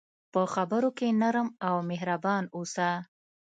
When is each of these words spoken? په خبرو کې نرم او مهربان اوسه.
په 0.33 0.41
خبرو 0.53 0.89
کې 0.97 1.07
نرم 1.21 1.47
او 1.67 1.75
مهربان 1.89 2.43
اوسه. 2.55 2.89